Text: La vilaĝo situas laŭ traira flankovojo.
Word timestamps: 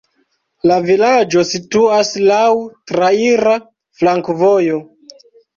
La 0.69 0.77
vilaĝo 0.85 1.43
situas 1.49 2.13
laŭ 2.31 2.41
traira 2.93 3.55
flankovojo. 4.01 4.85